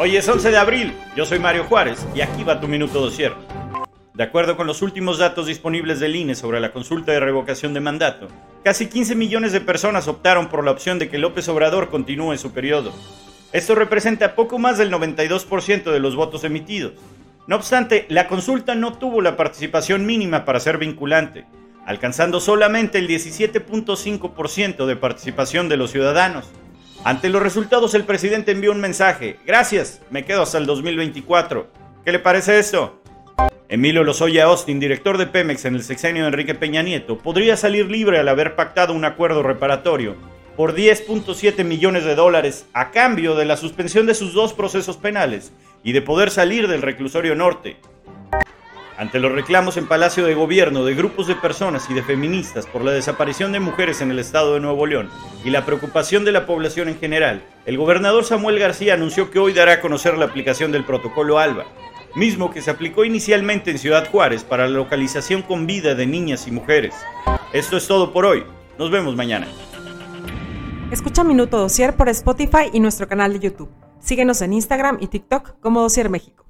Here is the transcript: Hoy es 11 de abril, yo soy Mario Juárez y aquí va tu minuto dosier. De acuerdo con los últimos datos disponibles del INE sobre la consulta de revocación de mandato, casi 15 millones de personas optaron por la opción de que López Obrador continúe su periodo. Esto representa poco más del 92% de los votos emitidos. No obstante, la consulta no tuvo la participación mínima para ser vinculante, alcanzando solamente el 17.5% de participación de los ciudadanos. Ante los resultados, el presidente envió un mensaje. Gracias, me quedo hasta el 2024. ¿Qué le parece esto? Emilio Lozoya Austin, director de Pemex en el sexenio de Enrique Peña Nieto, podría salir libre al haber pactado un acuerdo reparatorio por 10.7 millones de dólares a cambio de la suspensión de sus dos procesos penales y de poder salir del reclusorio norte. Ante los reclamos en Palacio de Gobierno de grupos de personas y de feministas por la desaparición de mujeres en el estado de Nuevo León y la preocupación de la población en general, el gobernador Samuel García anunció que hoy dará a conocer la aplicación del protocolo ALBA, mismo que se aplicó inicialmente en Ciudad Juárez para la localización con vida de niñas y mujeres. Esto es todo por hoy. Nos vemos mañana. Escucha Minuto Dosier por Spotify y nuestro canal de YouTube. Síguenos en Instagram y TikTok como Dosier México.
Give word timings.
Hoy 0.00 0.16
es 0.16 0.28
11 0.28 0.52
de 0.52 0.56
abril, 0.56 0.94
yo 1.16 1.26
soy 1.26 1.40
Mario 1.40 1.64
Juárez 1.64 2.06
y 2.14 2.20
aquí 2.20 2.44
va 2.44 2.60
tu 2.60 2.68
minuto 2.68 3.00
dosier. 3.00 3.34
De 4.14 4.22
acuerdo 4.22 4.56
con 4.56 4.68
los 4.68 4.80
últimos 4.80 5.18
datos 5.18 5.48
disponibles 5.48 5.98
del 5.98 6.14
INE 6.14 6.36
sobre 6.36 6.60
la 6.60 6.70
consulta 6.70 7.10
de 7.10 7.18
revocación 7.18 7.74
de 7.74 7.80
mandato, 7.80 8.28
casi 8.62 8.86
15 8.86 9.16
millones 9.16 9.50
de 9.50 9.60
personas 9.60 10.06
optaron 10.06 10.50
por 10.50 10.64
la 10.64 10.70
opción 10.70 11.00
de 11.00 11.08
que 11.08 11.18
López 11.18 11.48
Obrador 11.48 11.88
continúe 11.90 12.36
su 12.36 12.52
periodo. 12.52 12.92
Esto 13.50 13.74
representa 13.74 14.36
poco 14.36 14.60
más 14.60 14.78
del 14.78 14.92
92% 14.92 15.90
de 15.90 15.98
los 15.98 16.14
votos 16.14 16.44
emitidos. 16.44 16.92
No 17.48 17.56
obstante, 17.56 18.06
la 18.08 18.28
consulta 18.28 18.76
no 18.76 18.92
tuvo 18.98 19.20
la 19.20 19.36
participación 19.36 20.06
mínima 20.06 20.44
para 20.44 20.60
ser 20.60 20.78
vinculante, 20.78 21.44
alcanzando 21.84 22.38
solamente 22.38 22.98
el 22.98 23.08
17.5% 23.08 24.86
de 24.86 24.94
participación 24.94 25.68
de 25.68 25.76
los 25.76 25.90
ciudadanos. 25.90 26.48
Ante 27.04 27.28
los 27.28 27.42
resultados, 27.42 27.94
el 27.94 28.04
presidente 28.04 28.50
envió 28.50 28.72
un 28.72 28.80
mensaje. 28.80 29.38
Gracias, 29.46 30.02
me 30.10 30.24
quedo 30.24 30.42
hasta 30.42 30.58
el 30.58 30.66
2024. 30.66 31.68
¿Qué 32.04 32.12
le 32.12 32.18
parece 32.18 32.58
esto? 32.58 33.00
Emilio 33.68 34.02
Lozoya 34.02 34.44
Austin, 34.44 34.80
director 34.80 35.16
de 35.16 35.26
Pemex 35.26 35.64
en 35.64 35.74
el 35.74 35.82
sexenio 35.82 36.22
de 36.22 36.28
Enrique 36.28 36.54
Peña 36.54 36.82
Nieto, 36.82 37.18
podría 37.18 37.56
salir 37.56 37.90
libre 37.90 38.18
al 38.18 38.28
haber 38.28 38.56
pactado 38.56 38.94
un 38.94 39.04
acuerdo 39.04 39.42
reparatorio 39.42 40.16
por 40.56 40.74
10.7 40.74 41.62
millones 41.64 42.04
de 42.04 42.16
dólares 42.16 42.66
a 42.72 42.90
cambio 42.90 43.36
de 43.36 43.44
la 43.44 43.56
suspensión 43.56 44.06
de 44.06 44.14
sus 44.14 44.34
dos 44.34 44.52
procesos 44.52 44.96
penales 44.96 45.52
y 45.84 45.92
de 45.92 46.02
poder 46.02 46.30
salir 46.30 46.66
del 46.66 46.82
reclusorio 46.82 47.36
norte. 47.36 47.76
Ante 48.98 49.20
los 49.20 49.30
reclamos 49.30 49.76
en 49.76 49.86
Palacio 49.86 50.26
de 50.26 50.34
Gobierno 50.34 50.84
de 50.84 50.96
grupos 50.96 51.28
de 51.28 51.36
personas 51.36 51.88
y 51.88 51.94
de 51.94 52.02
feministas 52.02 52.66
por 52.66 52.84
la 52.84 52.90
desaparición 52.90 53.52
de 53.52 53.60
mujeres 53.60 54.00
en 54.00 54.10
el 54.10 54.18
estado 54.18 54.54
de 54.54 54.60
Nuevo 54.60 54.86
León 54.86 55.08
y 55.44 55.50
la 55.50 55.64
preocupación 55.64 56.24
de 56.24 56.32
la 56.32 56.46
población 56.46 56.88
en 56.88 56.98
general, 56.98 57.44
el 57.64 57.78
gobernador 57.78 58.24
Samuel 58.24 58.58
García 58.58 58.94
anunció 58.94 59.30
que 59.30 59.38
hoy 59.38 59.52
dará 59.52 59.74
a 59.74 59.80
conocer 59.80 60.18
la 60.18 60.24
aplicación 60.24 60.72
del 60.72 60.84
protocolo 60.84 61.38
ALBA, 61.38 61.66
mismo 62.16 62.50
que 62.50 62.60
se 62.60 62.72
aplicó 62.72 63.04
inicialmente 63.04 63.70
en 63.70 63.78
Ciudad 63.78 64.10
Juárez 64.10 64.42
para 64.42 64.66
la 64.66 64.76
localización 64.76 65.42
con 65.42 65.68
vida 65.68 65.94
de 65.94 66.04
niñas 66.04 66.48
y 66.48 66.50
mujeres. 66.50 66.96
Esto 67.52 67.76
es 67.76 67.86
todo 67.86 68.12
por 68.12 68.26
hoy. 68.26 68.42
Nos 68.80 68.90
vemos 68.90 69.14
mañana. 69.14 69.46
Escucha 70.90 71.22
Minuto 71.22 71.56
Dosier 71.56 71.94
por 71.94 72.08
Spotify 72.08 72.70
y 72.72 72.80
nuestro 72.80 73.06
canal 73.06 73.32
de 73.32 73.38
YouTube. 73.38 73.70
Síguenos 74.00 74.42
en 74.42 74.54
Instagram 74.54 74.98
y 75.00 75.06
TikTok 75.06 75.60
como 75.60 75.82
Dosier 75.82 76.10
México. 76.10 76.47